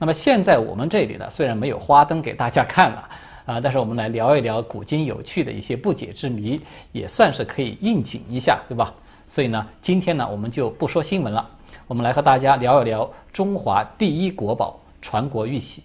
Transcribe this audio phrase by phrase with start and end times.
[0.00, 3.08] 那么现在我们这里呢，虽然没有花灯给大家看了
[3.44, 6.58] 啊，但是我们来聊一聊古今有趣的一些不解之谜，
[6.90, 8.94] 也算是可以应景一下，对吧？
[9.26, 11.46] 所以呢，今天呢，我们就不说新闻了，
[11.86, 15.82] 我们来和大家聊一聊中华第一国宝传国玉玺。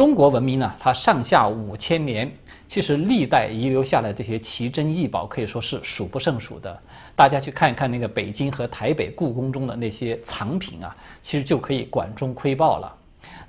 [0.00, 2.34] 中国文明呢，它上下五千年，
[2.66, 6.82] 其实历代遗留下来这些奇珍异宝可以说是数不胜数的。
[7.14, 12.90] 大家去看一看那个北京和台北故宫中的那些藏品啊，其实就可以管中窥豹了。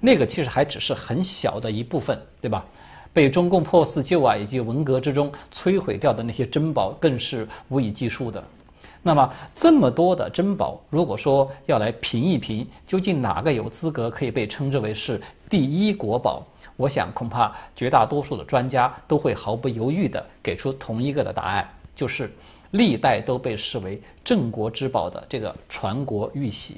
[0.01, 2.65] 那个其实还只是很小的一部分，对吧？
[3.13, 8.43] 被中共破四旧啊，以及文革之中摧毁掉的那些珍宝，更是无以计数的。
[9.03, 15.19] 那么这么多的珍宝，如果说要来评一评，究竟哪个有资格可以被称之为是
[15.49, 16.45] 第一国宝？
[16.77, 22.31] 我想恐怕绝大多数的专家都会毫不犹豫地给出同一个的答案，就是
[22.71, 26.77] 历代都被视为镇国之宝的这个传国玉玺。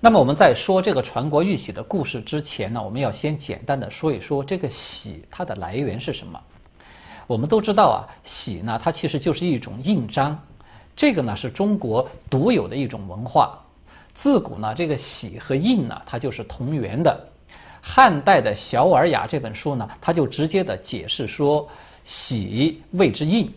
[0.00, 6.38] 那么我们在说这个传国玉玺的故事之前呢，我们要先简单的说一说这个玺它的来源是什么。
[7.26, 10.38] 我们都知道啊，玺呢，它其实就是一种印章，
[10.94, 13.58] 这个呢是中国独有的一种文化。
[14.12, 17.28] 自古呢，这个玺和印呢，它就是同源的。
[17.80, 21.68] 汉代的《小尔雅》这本书呢，它就直接的解释说，
[22.04, 23.52] 玺谓之印。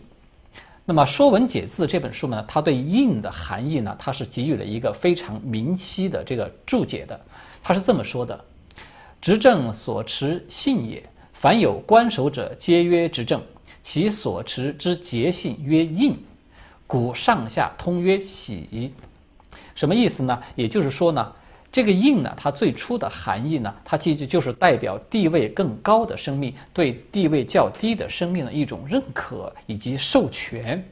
[0.84, 7.18] 那么《说文解字》这本书呢，它对印的含义呢，它是给予了一个非常明晰的这个注解的。
[7.62, 8.38] 它是这么说的：
[9.20, 11.02] 执政所持信也，
[11.32, 13.40] 凡有官守者，皆曰执政。
[13.90, 16.14] 其所持之节信曰印，
[16.86, 18.92] 古上下通曰玺。
[19.74, 20.38] 什么意思呢？
[20.54, 21.32] 也就是说呢，
[21.72, 30.86] 这个印呢，它最初的含义呢，它其实就是代表地位更高的生命对地位较低的生命的一种认可以及授权。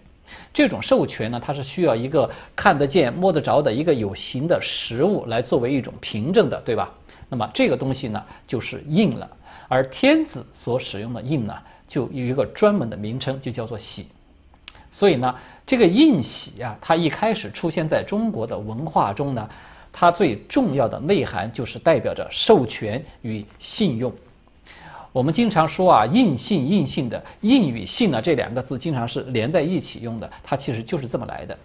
[0.51, 6.91] 这种授权呢，它是需要一个看得见、摸得着的一个有形的实物来作为一种凭证的，对吧？
[7.29, 9.31] 那么这个东西呢，就是印了。
[9.69, 11.55] 而天子所使用的印呢？
[11.87, 14.07] 就有一个专门的名称，就叫做玺。
[14.91, 15.35] 所以呢，
[15.67, 19.49] 这个印玺啊，它一开始出现在中国的文化中呢，
[19.93, 24.13] 它最重要的内涵就是代表着授权与信用。
[25.13, 31.59] 我们经常说啊，印信印信的“印”与“信”呢这两个字经常是连在一起用的，它其实就是这么来的。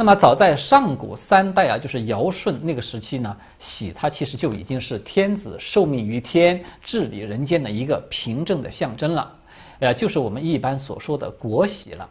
[0.00, 9.30] 那么早在上古三代啊，就是尧舜那个时期呢，玺它其实就已经是天子受命于天、治理人间的一个凭证的象征了，
[9.80, 12.08] 呃，就是我们一般所说的国玺了。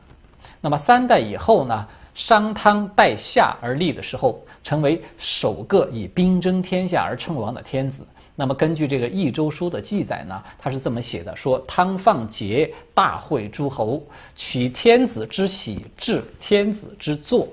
[0.61, 8.05] 那么三代以后呢，商汤代夏而立的时候，成为首个以兵争天下而称王的天子。
[8.35, 13.99] 那么根据这个《益州书》的记载呢，他是这么写的：说汤放桀，大会诸侯，
[14.35, 17.47] 取天子之玺，治天子之座。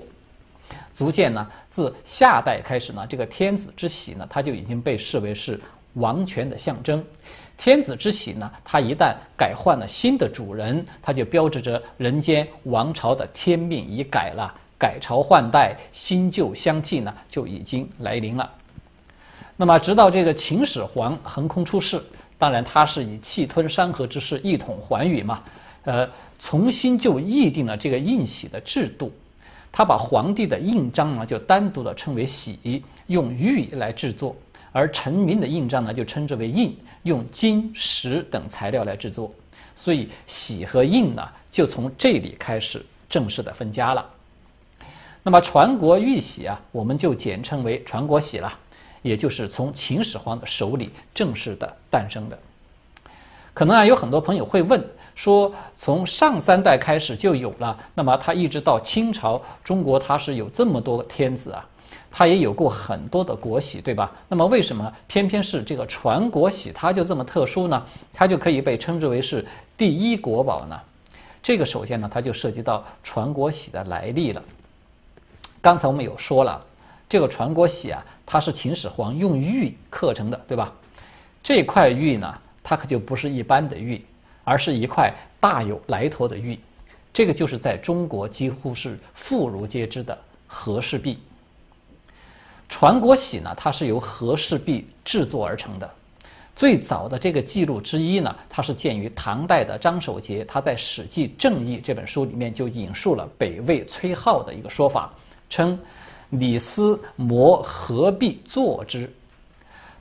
[0.97, 5.61] 足见呢，自夏代开始呢，这个天子之玺呢，它就已经被视为是
[5.93, 7.05] 王权的象征。
[7.55, 18.51] 天子之玺呢，它一旦改换了新的主人，它就标志着人间王朝的天命已改了，改朝换代，新旧相继呢，就已经来临了。
[19.55, 22.01] 那么，直到这个秦始皇横空出世，
[22.39, 25.43] 当然他是以气吞山河之势一统寰宇嘛，
[25.83, 26.09] 呃，
[26.39, 29.11] 重新就议定了这个印玺的制度。
[29.77, 34.35] 他把皇帝的印章呢，就单独的称为玺，用玉来制作；
[34.71, 39.31] 而臣民的印章呢，就称之为印，用金石等材料来制作。
[39.75, 41.21] 所以玺和印呢，
[41.51, 44.03] 就从这里开始正式的分家了。
[45.21, 48.51] 那么传国玉玺啊，我们就简称为传国玺了，
[49.03, 52.39] 也就是从秦始皇的手里正式的诞生的。
[53.53, 54.83] 可能啊，有很多朋友会问。
[55.17, 61.67] 说从上三代开始就有了，那么他一直到清朝，中国他是有这么多天子啊，
[62.11, 64.11] 他也有过很多的国玺，对吧？
[64.29, 67.83] 那么为什么偏偏是这个传国玺，它就这么特殊呢？
[68.13, 69.43] 它就可以被称之为是
[69.75, 70.79] 第一国宝呢？
[71.41, 74.43] 这个首先呢，它就涉及到传国玺的来历了。
[75.59, 76.63] 刚才我们有说了，
[77.09, 80.71] 这个传国玺啊，它是秦始皇用玉刻成的，对吧？
[81.41, 82.31] 这块玉呢，
[82.61, 83.99] 它可就不是一般的玉。
[84.47, 86.57] 而是一块大有来头的玉，
[87.11, 90.17] 这个就是在中国几乎是妇孺皆知的
[90.47, 91.19] 和氏璧。
[92.69, 95.91] 传国玺呢，它是由和氏璧制作而成的。
[96.55, 105.13] 最早的这个记录之一呢，它是见于唐代的张守节，他在《史记正义》这本书里面就引述了北魏崔颢的一个说法，
[105.49, 105.77] 称
[106.29, 109.13] 李斯磨和璧作之。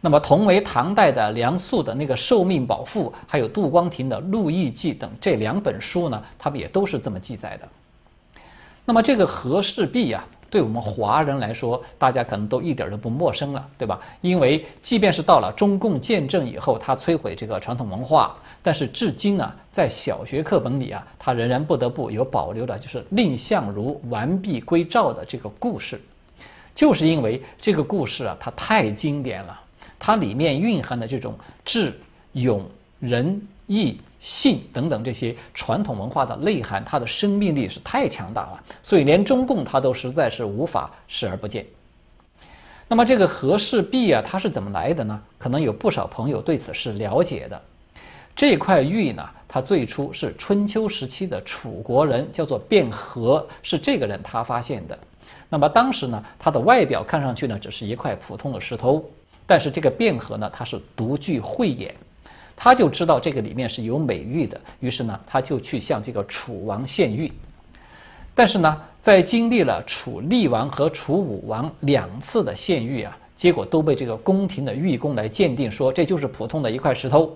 [0.00, 7.68] 那么，同为唐代的梁肃的那个《受命保赋》，还有杜光庭的《陆毅记》等这两本书呢，他们也都是这么记载的。
[8.84, 13.98] 那么，这个和氏璧啊，对我们华人来说，大家可能都一点都不陌生了，对吧？
[14.20, 26.00] 因为即便是到了中共建政以后，它摧毁这个传统文化，但是至今呢，在小学课本里啊，它仍然不得不有保留的，就是蔺相如完璧归赵的这个故事，
[26.72, 29.60] 就是因为这个故事啊，它太经典了，
[29.98, 31.34] 它里面蕴含的这种
[31.64, 31.98] 智、
[32.32, 32.64] 勇、
[33.00, 33.98] 仁、义。
[34.18, 41.64] 信等等这些传统文化的内涵，它的生命力是太强大了，所以连中共它都实在是无法视而不见。
[42.88, 45.22] 那么这个和氏璧啊，它是怎么来的呢？
[45.38, 47.62] 可能有不少朋友对此是了解的。
[48.34, 54.98] 这块玉呢，它最初是春秋时期的楚国人，叫做卞和，是这个人他发现的。
[55.48, 59.04] 那么当时呢，它的外表看上去呢，只是一块普通的石头，
[59.46, 61.94] 但是这个卞和呢，他是独具慧眼。
[62.58, 67.30] 他就知道这个里面是有美玉的，于是呢，他就去向这个楚王献玉。
[68.34, 77.30] 但是呢，在经历了楚厉王和楚武王两次的献玉啊，结果都被这个宫廷的玉工来鉴定说这就是普通的一块石头。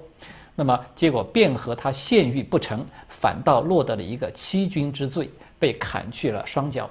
[0.56, 6.88] 那么结果卞和他献玉不成，反倒落得了一个欺君之罪，被砍去了双脚。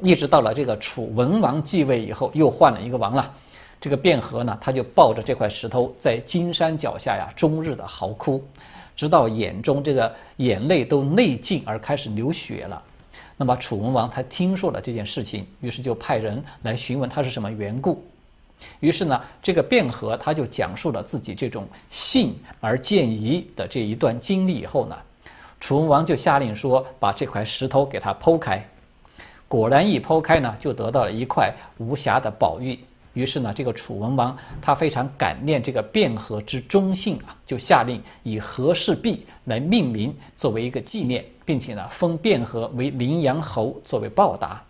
[0.00, 3.34] 一直到了这个楚文王继位以后，又换了一个王了。
[3.80, 8.44] 这个卞和呢，他就抱着这块石头在金山脚下呀，终日的嚎哭，
[8.94, 12.82] 直到眼中这个眼泪都内尽而开始流血了。
[13.38, 18.04] 那么楚文王他听说了这件事情，于是就派人来询问他是什么缘故。
[18.80, 24.96] 于是呢，这个卞和他就讲述了自己这种信而见疑的这一段经历以后呢，
[25.58, 28.62] 楚文王就下令说，把这块石头给他剖开。
[29.48, 32.78] 果然一剖开呢，就得到了一块无瑕的宝玉。
[33.12, 44.62] 于是呢，这个楚文王他非常感念这个卞和之忠信啊，就下令以和氏璧来命名，作为一个纪念，并且呢封卞和为临阳侯作为报答。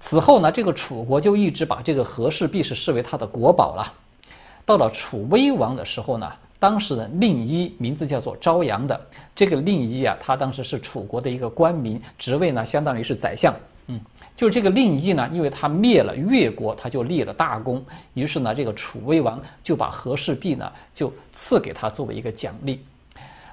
[0.00, 3.92] 此后呢，这个楚国就一直把这个和氏璧是视为他的国宝了。
[4.64, 8.98] 到了楚威王的时候呢，当时的令尹名字叫做昭阳的
[9.34, 13.54] 这个令尹啊，他当时是楚国的一个官名，职位呢相当于是宰相。
[13.88, 14.00] 嗯。
[14.36, 17.82] 就这个令尹呢，因为他灭了越国，他就立了大功。
[18.12, 22.84] 于是呢，这个楚威王就把和氏璧呢，就赐给他作为一个奖励。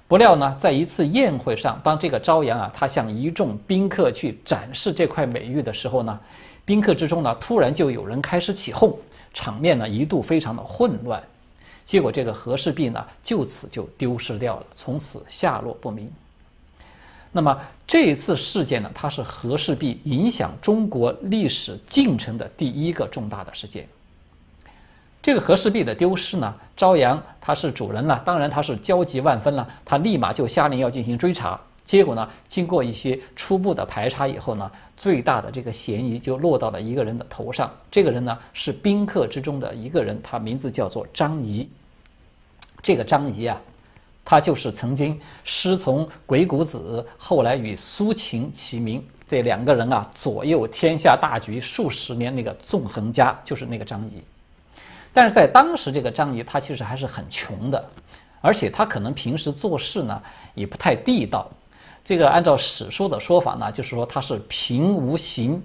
[0.10, 6.20] 不料呢，在一次宴会上，当这个朝阳啊，他向一众宾客去展示这块美玉的时候呢，
[6.66, 8.94] 宾客之中呢，突然就有人开始起哄，
[9.34, 11.24] 场面呢一度非常的混乱。
[11.86, 16.12] 结果这个和氏璧呢，就此就丢失掉了，从此下落不明。
[17.36, 23.88] 那么这一次事件呢，它是和氏璧影响中国历史进程的第一个重大的事件。
[25.20, 31.60] 这个和氏璧的丢失呢，朝阳他是主人了，当然他是焦急万分了，他立马就下令要进行追查。
[31.86, 37.74] 结果呢，经过一些初步的排查以后呢，最大的这个嫌疑就落到了一个人的头上。
[37.90, 41.68] 这个人呢，是宾客之中的一个人，他名字叫做张仪。
[42.84, 43.60] 这个张仪啊。
[44.26, 54.22] 他就是曾经师从鬼谷子，后来与苏秦齐名，这两个人啊，左右天下大局数十年那个纵横家，就是那个张仪。
[55.14, 57.86] 但是在当时，这个张仪他其实还是很穷的，
[58.42, 60.22] 而且他可能平时做事呢
[60.56, 61.50] 也不太地道。
[62.04, 65.62] 这个按照史书的说法呢，就是说他是贫无行，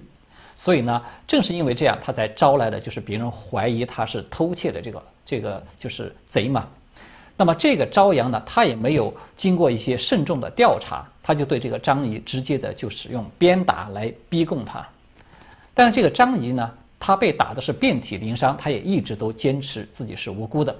[0.54, 6.68] 所以呢，正是因为这样，他才招来了就是别人怀疑他是偷窃的这个这个就是贼嘛。
[7.40, 14.84] 那么这个朝阳呢，他也没有经过一些慎重的调查，他就对这个张仪直接的就使用鞭打来逼供他。
[15.72, 16.68] 但是这个张仪呢，
[16.98, 20.76] 他被打的是遍体鳞伤，他也一直都坚持自己是无辜的。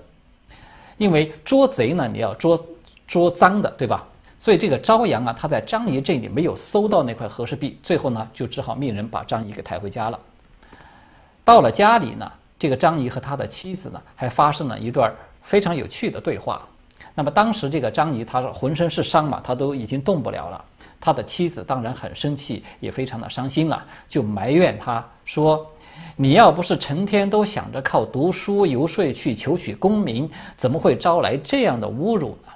[0.96, 2.66] 因为捉贼呢，你要捉
[3.06, 4.04] 捉赃的，对吧？
[4.40, 10.18] 所以这个朝阳啊，他在张仪这里没有搜到那块和氏璧，最后呢，就只好命人把张仪给抬回家了。
[11.44, 15.14] 到了家里呢，这个张仪和他的妻子呢，还发生了一段。
[15.48, 16.60] 非常有趣的对话。
[17.14, 20.62] 那么当时这个张仪，他是浑身是伤嘛，他都已经动不了了。
[21.00, 25.66] 他的妻子当然很生气，也非常的伤心了，就埋怨他说
[26.16, 32.52] ：“你要不是成天都想着靠读书游说去求取功名，怎么会招来这样的侮辱呢？”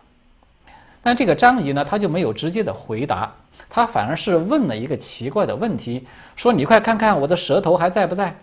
[1.02, 3.32] 但这个张仪呢，他就没有直接的回答，
[3.70, 6.06] 他反而是问了一个奇怪的问题，
[6.36, 8.36] 说：“你快看看我的舌头还在不在？”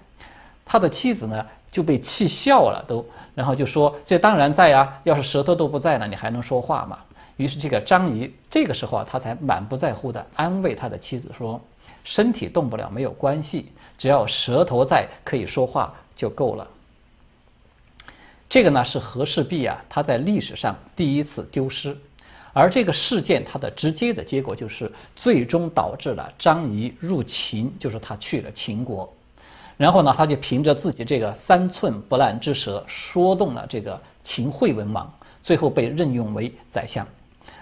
[0.72, 3.04] 他的妻子呢就被气笑了，都。
[3.34, 7.00] 然后就说：“这当然在呀，要是舌头都不在呢，你还能说话吗？”
[7.38, 11.60] 于是这个张仪这个时候啊，他才满不在乎地安慰他的妻子说
[12.04, 16.68] ：“身体动不了没有关系，只要舌头在，可以说话就够了。”
[18.48, 21.98] 这个呢是和氏璧啊，它在历史上第一次丢失，
[22.54, 29.12] 而这个事件它的直接的结果就是最终导致了张仪入秦，就是他去了秦国，
[29.80, 35.10] 然后呢，他就凭着自己这个三寸不烂之舌说动了这个秦惠文王，
[35.42, 37.08] 最后被任用为宰相。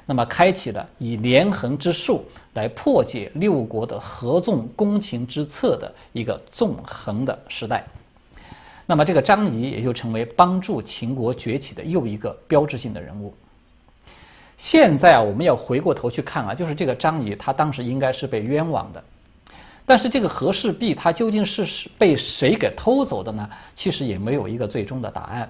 [0.03, 7.85] 那么，开启了以连横之术来破解六国的合纵攻秦之策的一个纵横的时代。
[8.87, 13.31] 那么，这个张仪也就成为帮助秦国崛起的又一个标志性的人物。
[14.57, 19.03] 现在啊，我们要回过头去看啊，就是这个张仪，他当时应该是被冤枉的。
[19.89, 23.49] 但是，这个和氏璧它究竟是被谁给偷走的呢？
[23.73, 25.49] 其实也没有一个最终的答案。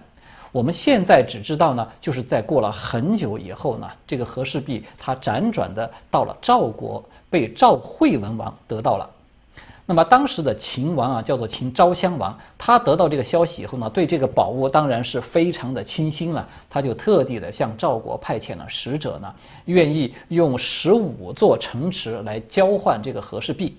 [0.52, 9.10] 我们现在只知道呢，就是在过了很久以后呢，这个和氏璧它辗转的到了赵国，被赵惠文王得到了。
[9.88, 19.34] 那么当时的秦王啊，叫做秦昭襄王，他得到这个消息以后呢，对这个宝物当然是非常的倾心了，他就特地的向赵国派遣了使者呢，
[19.66, 23.76] 愿意用十五座城池来交换这个和氏璧。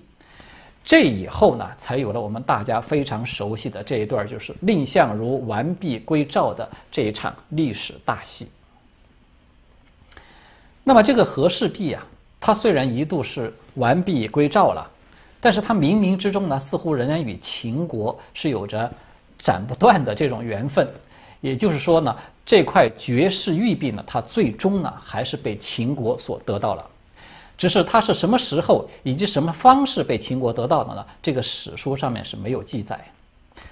[0.88, 8.48] 这以后呢，才有了我们大家非常熟悉的这一段，就是蔺相如完璧归赵的这一场历史大戏。
[10.82, 12.02] 那么这个和氏璧啊，
[12.40, 14.90] 它虽然一度是完璧归赵了，
[15.42, 18.90] 但是它冥冥之中呢，似乎仍然与秦国是有着
[19.36, 20.88] 斩不断的这种缘分。
[21.42, 22.16] 也就是说呢，
[22.46, 26.90] 这块绝世玉璧呢，它最终呢，还是被秦国所得到了。
[27.58, 31.04] 只是它是什么时候以及什么方式被秦国得到的呢？
[31.20, 32.98] 这个史书上面是没有记载。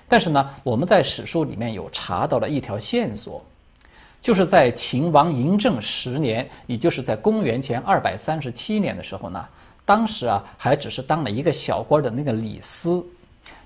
[0.08, 3.40] 但是呢，我们在史书里面有查到了一条线索，
[4.20, 9.46] 就是在秦王嬴政十年，也就是在公元前二百三十七年的时候呢，
[9.84, 13.04] 当时啊还只是当了一个小官的那个李斯，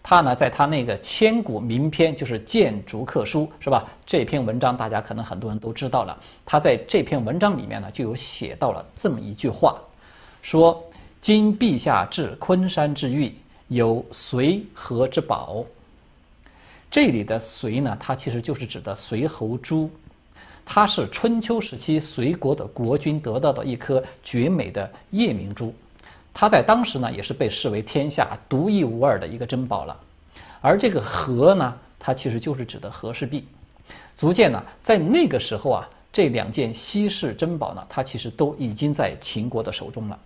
[0.02, 3.86] 他呢在他那个千古名篇就是《谏逐客书》是吧？
[4.04, 6.18] 这篇文章大家可能很多人都知道了。
[6.44, 9.80] 他在这篇文章里面呢就有写到了这么一句话。
[10.42, 10.82] 说
[11.20, 13.34] ：“今陛下至昆山之玉，
[13.68, 15.64] 有随和之宝。”
[16.90, 19.90] 这里的“随”呢，它其实就是指的随侯珠，
[20.64, 25.72] 它是春秋时期随国的国君得到的一颗绝美的夜明珠，
[26.34, 29.96] 它在当时呢，也是被视为天下独一无二的一个珍宝了。
[30.60, 33.44] 而这个“和”呢，它其实就是指的和氏璧，
[34.16, 40.18] 足见呢，在那个时候啊，这两件稀世珍宝呢，它其实都已经在秦国的手中了。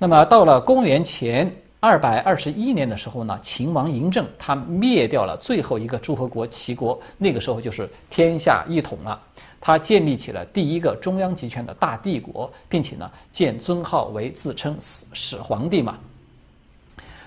[0.00, 9.20] 那么到了公元前二百二十一年的时候呢，秦王嬴政他灭掉了最后一个诸侯国齐国，那个时候就是天下一统了。
[9.60, 15.98] 他建立起了第一个中央集权的大帝国，并且呢，建尊号为自称始始皇帝嘛。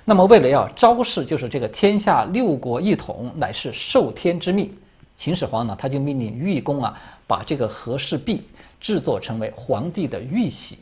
[0.05, 4.73] 那么为了要昭示，就是这个天下六国一统乃是受天之命，
[5.17, 6.97] 秦始皇呢，他就命令玉工啊，
[7.27, 8.41] 把这个和氏璧
[8.79, 10.77] 制作成为皇帝的玉玺。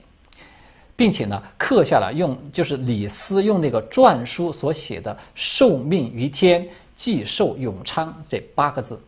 [1.00, 9.00] 并且呢，刻下了用就是李斯用那个篆书所写的“受命于天，既寿永昌”这八个字。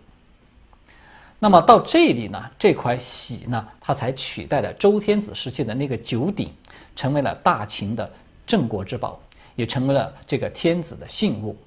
[1.37, 6.49] 那么到这里呢，这块玺呢，它才取代了周天子时期的那个九鼎，
[6.95, 8.09] 成为了大秦的
[8.47, 9.19] 镇国之宝，
[9.57, 11.57] 也成为了这个天子的信物。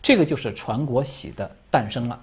[0.00, 2.18] 这个就是传国玺的诞生了。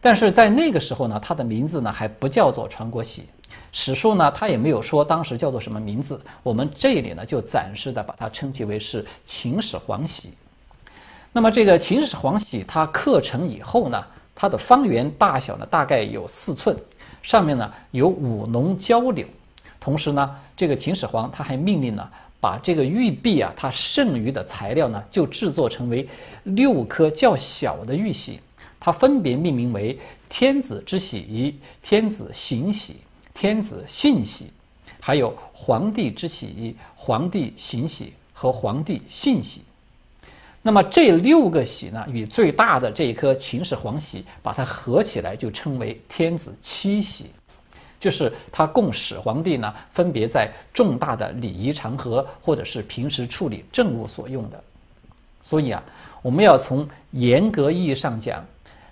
[0.00, 3.26] 但是在那个时候呢，它的名字呢还不叫做传国玺。
[3.72, 6.20] 史书呢，他也没有说当时叫做什么名字。
[6.42, 10.30] 我们这里呢，就暂时的把它称其为是秦始皇玺。
[11.32, 14.04] 那么这个秦始皇玺，它刻成以后呢，
[14.34, 16.76] 它的方圆大小呢，大概有四寸，
[17.22, 19.26] 上面呢有五龙交柳。
[19.78, 22.06] 同时呢，这个秦始皇他还命令呢，
[22.40, 26.08] 把这个玉璧啊，它剩余的材料呢，就制作成为
[26.42, 28.40] 六颗较小的玉玺，
[28.78, 32.96] 它分别命名为天子之玺、天子行玺。
[33.40, 34.50] 天子信玺，
[35.00, 39.62] 还有皇帝之玺、皇帝行玺和皇帝信玺。
[40.60, 47.30] 那么这六个玺呢，与最大的这一颗秦始皇玺，把它合起来就称为天子七玺，
[47.98, 54.62] 就是它供始皇帝呢，分别在重大的礼仪场合或者是平时处理政务所用的。
[55.42, 55.82] 所以啊，
[56.20, 58.44] 我们要从严格意义上讲。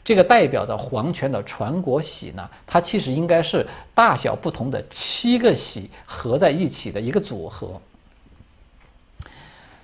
[0.08, 7.78] 这个代表着皇权的传国玺呢，它其实应该是大小不同的七个玺合在一起的一个组合。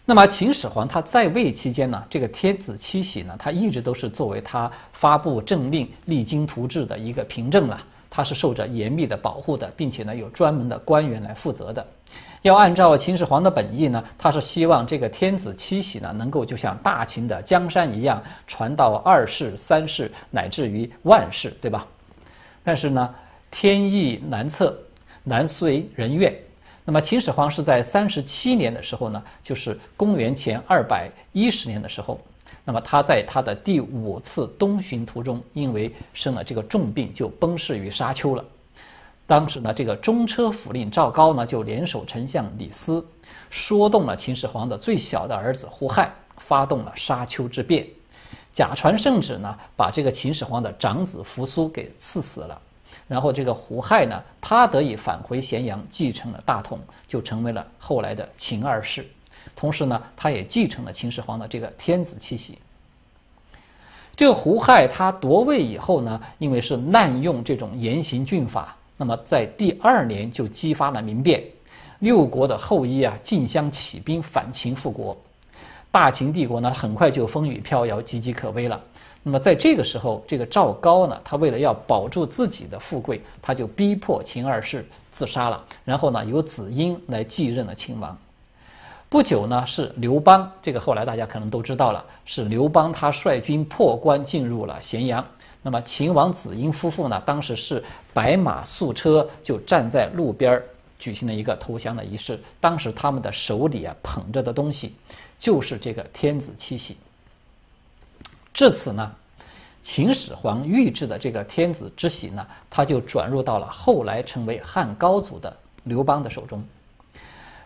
[0.07, 7.85] 那么秦始皇他在位期间呢，这个天子七玺呢，它一直都是作为他发布政令、励精图治的一个凭证了，
[8.17, 11.85] 它是受着严密的保护的，并且呢有专门的官员来负责的。
[12.43, 21.85] 要按照秦始皇的本意呢，他是希望这个天子七玺呢，能够就像大秦的江山一样，传到二世、三世，乃至于万世，对吧？
[22.63, 23.13] 但是呢，
[23.51, 24.79] 天意难测，
[25.25, 26.33] 难随人愿。
[26.85, 32.21] 那么秦始皇是在三十七年的时候呢，就是公元前二百一十年的时候，
[32.65, 38.45] 那么他在他的第五次东巡途中，因为生了这个重病，就崩逝于沙丘了。
[39.27, 43.07] 当时呢，这个中车府令赵高呢，就联手丞相李斯，
[43.51, 47.87] 说动了秦始皇的最小的儿子胡亥，发动了沙丘之变。
[48.53, 52.61] 假传圣旨呢，把这个秦始皇的长子扶苏给赐死了。
[53.09, 56.79] 然后这个胡亥呢，他得以返回咸阳，继承了大统，
[57.09, 59.07] 就成为了后来的秦二世。
[59.55, 62.59] 同时呢，他也继承了秦始皇的这个天子气息。
[64.17, 71.43] 这个胡亥他夺位以后呢，因为是滥用这种严刑峻法，那么在第二年就激发了民变，
[71.99, 75.17] 六国的后裔啊竞相起兵反秦复国，
[75.91, 78.81] 大秦帝国呢很快就风雨飘摇，岌岌可危了。
[79.27, 85.65] 那么在这个时候，这个赵高呢，他为了要保住自己的富贵，他就逼迫秦二世自杀了。
[85.85, 88.17] 然后呢，由子婴来继任了秦王。
[89.15, 95.25] 不久呢，是刘邦，这个后来大家可能都知道了，是刘邦他率军破关进入了咸阳。
[95.63, 97.81] 那么秦王子婴夫妇呢，当时是
[98.13, 100.61] 白马素车，就站在路边
[100.99, 102.37] 举行了一个投降的仪式。
[102.59, 104.97] 当时他们的手里啊捧着的东西，
[105.39, 106.97] 就是这个天子七玺。
[108.53, 109.13] 至此呢，
[109.81, 116.65] 秦始皇御制的这个天子之玺呢，他就转入到了后来成为汉高祖的刘邦的手中。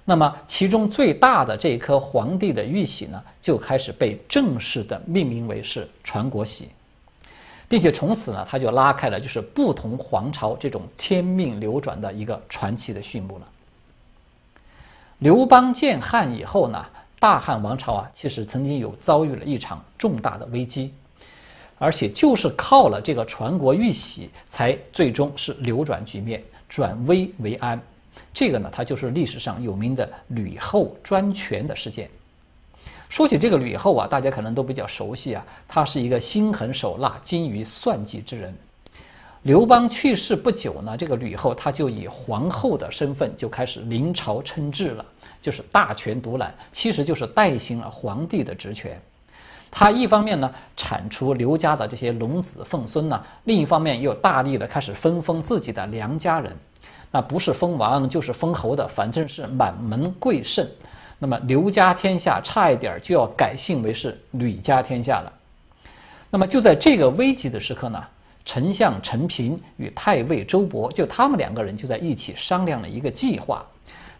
[0.08, 6.70] 那么，其中最大的这一颗皇帝的玉玺呢，就开始被正式的命名为是传国玺，
[7.68, 13.46] 并且从此呢，他就拉开了就是不同皇朝这种天命流转的一个传奇的序幕了。
[15.18, 16.82] 刘邦建汉以后呢？
[17.20, 20.94] 大汉王朝啊，其实曾经有遭遇了一场重大的危机，
[21.76, 27.78] 而且就是靠了这个传国玉玺，才最终是扭转局面，转危为安。
[28.32, 32.08] 这个呢，它就是历史上有名的吕后专权的事件。
[33.08, 38.54] 说起这个吕后啊，大家可能都比较熟悉啊，她是一个心狠手辣、精于算计之人。
[39.42, 45.04] 刘邦去世不久呢，这个吕后她就以皇后的身份就开始临朝称制了，
[45.40, 49.00] 就是大权独揽，其实就是代行了皇帝的职权。
[49.70, 56.54] 她一方面呢铲除刘家的这些龙子凤孙呢，另一方面又大力的开始分封自己的良家人，
[57.10, 60.68] 那不是封王就是封侯的，反正是满门贵甚。
[61.18, 65.32] 那么刘家天下差一点就要改姓为是吕家天下了。
[66.30, 68.02] 那么就在这个危急的时刻呢。
[68.44, 73.62] 丞相陈平与太尉周勃，就他们两个人就在一起商量了一个计划，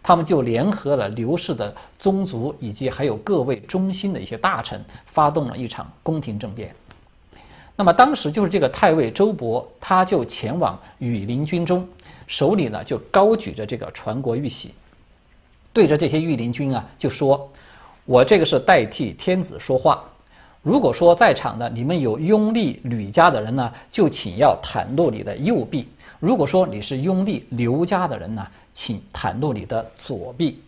[0.03, 6.71] 他们就联合了刘氏的宗族以及还有各位忠心的一些大臣，发动了一场宫廷政变。
[7.75, 11.87] 那么当时就是这个太尉周勃，他就前往羽林军中，
[12.29, 14.71] 手里呢就高举着这个传国玉玺，
[15.73, 17.51] 对着这些御林军啊就说
[18.05, 20.07] ：“我这个是代替天子说话。”
[20.61, 25.85] 如果说在场的你们有拥立吕家的人呢，就请要袒露你的右臂；
[26.19, 30.61] 如果说你是拥立刘家的人呢，请袒露你的左臂。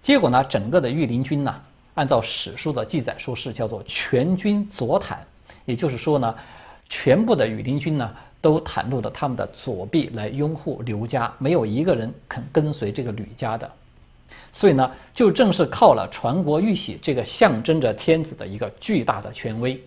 [0.00, 1.60] 结果呢，整个的御林军呢，
[1.94, 5.16] 按照史书的记载说是叫做全军左袒，
[5.64, 6.32] 也就是说呢，
[6.88, 13.70] 全部的羽林军呢都袒露了他们的左臂来拥护刘家，没有一个人肯跟随这个吕家的。
[14.52, 19.80] 所以呢，就正是靠了传国玉玺这个象征着天子的一个巨大的权威，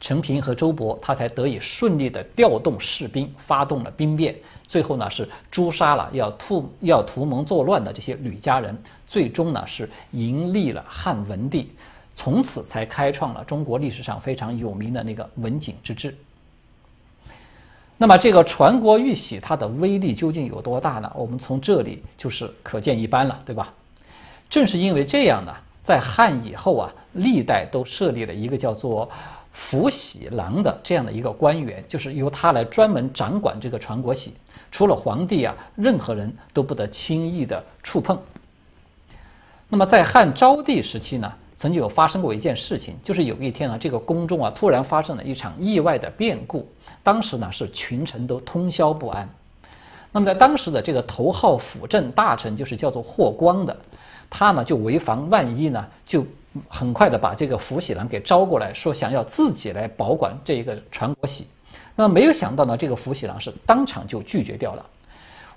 [0.00, 4.34] 陈平和周勃他才得以顺利的调动士兵，发动了兵变，
[4.66, 11.72] 最后呢是诛杀了要图要图谋作乱的这些吕家人，最终呢是迎立了汉文帝，
[12.14, 16.16] 从此才开创了中国历史上非常有名的那个文景之治。
[17.98, 21.10] 那么这个传国玉玺它的威力究竟有多大呢？
[21.14, 23.72] 我们从这里就是可见一斑了，对吧？
[24.50, 29.08] 正是因为这样呢，在汉以后啊，历代都设立了一个叫做
[29.52, 34.34] 福喜郎的这样的一个官员，就是由他来专门掌管这个传国玺，
[34.70, 38.20] 除了皇帝啊，任何人都不得轻易的触碰。
[39.68, 41.32] 那么在汉昭帝时期呢？
[41.56, 46.68] 曾经有发生过一件事情，就是有一天啊，这个宫中啊突然发生了一场意外的变故，
[47.02, 49.28] 当时呢是群臣都通宵不安。
[50.12, 53.74] 那么在当时的这个头号辅政大臣就是叫做霍光的，
[54.28, 56.26] 他呢就为防万一呢，就
[56.68, 61.46] 很快的把这个福喜郎给招过来，说想要自己来保管这一个传国玺。
[61.94, 64.84] 那么没有想到呢，这个福喜郎是当场就拒绝掉了。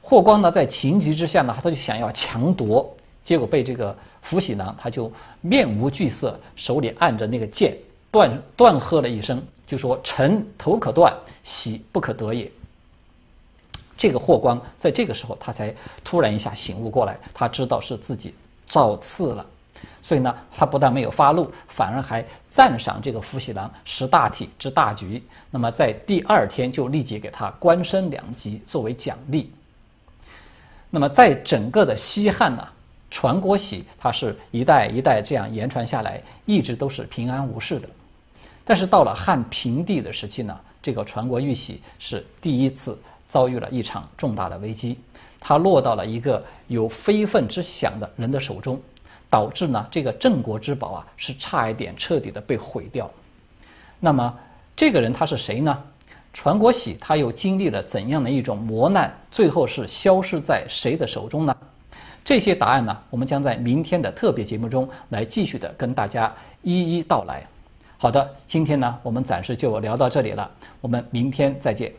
[0.02, 2.90] 霍光呢在情急之下呢，他就想要强夺。
[3.30, 5.12] 结果被这个福喜郎，他就
[5.42, 7.78] 面无惧色，手里按着那个剑，
[8.10, 12.52] 断断喝了一声，就说：“臣头可断，喜不可得也。”
[13.96, 15.72] 这个霍光在这个时候他才
[16.04, 18.34] 突然一下醒悟过来，他知道是自己
[18.66, 19.46] 造次了。
[20.02, 25.22] 所以呢，他不但没有发怒，反而还赞赏这个福喜郎识大体、知大局。
[25.52, 29.54] 那么在第二天就立即给他官升两级作为奖励。
[30.90, 32.68] 那么在整个的西汉呢，
[33.10, 37.90] 传国玺它是一代一代这样延传下来，一直都是平安无事的。
[38.64, 44.98] 但是到了汉平帝的时期呢，这个传国玉玺是第一次遭遇了一场重大的危机，
[45.40, 48.80] 它落到了一个有非分之想的人的手中。
[49.32, 53.08] 导致呢，这个镇国之宝啊，是差一点彻底的被毁掉。
[54.00, 54.36] 那么，
[54.76, 55.84] 这个人他是谁呢？
[56.34, 61.56] 传国玺他又经历了怎样的一种磨难，最后是消失在谁的手中呢？
[62.30, 67.44] 这些答案呢，我们将在明天的特别节目中来继续的跟大家一一道来。
[67.98, 70.48] 好的，今天呢，我们暂时就聊到这里了，
[70.80, 71.92] 我们明天再见。